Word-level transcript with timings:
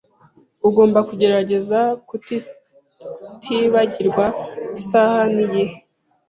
Ugomba 0.67 0.99
kugerageza 1.09 1.79
kutibagirwa 2.07 4.25
isaha 4.77 5.19
nigihe. 5.33 5.75